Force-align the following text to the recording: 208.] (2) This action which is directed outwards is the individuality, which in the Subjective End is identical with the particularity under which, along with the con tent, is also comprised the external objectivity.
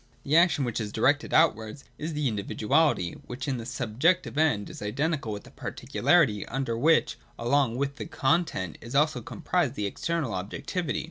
208.] 0.23 0.23
(2) 0.23 0.29
This 0.31 0.37
action 0.43 0.65
which 0.65 0.81
is 0.81 0.91
directed 0.91 1.31
outwards 1.31 1.83
is 1.99 2.13
the 2.15 2.27
individuality, 2.27 3.11
which 3.27 3.47
in 3.47 3.57
the 3.57 3.67
Subjective 3.67 4.35
End 4.35 4.67
is 4.71 4.81
identical 4.81 5.31
with 5.31 5.43
the 5.43 5.51
particularity 5.51 6.43
under 6.47 6.75
which, 6.75 7.19
along 7.37 7.75
with 7.77 7.97
the 7.97 8.07
con 8.07 8.43
tent, 8.43 8.79
is 8.81 8.95
also 8.95 9.21
comprised 9.21 9.75
the 9.75 9.85
external 9.85 10.33
objectivity. 10.33 10.99